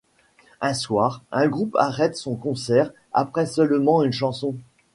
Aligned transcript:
Un 0.61 0.73
soir, 0.73 1.21
un 1.31 1.47
groupe 1.47 1.75
arrête 1.75 2.15
son 2.17 2.35
concert 2.35 2.91
après 3.13 3.45
seulement 3.45 4.01
une 4.01 4.11
chanson. 4.13 4.55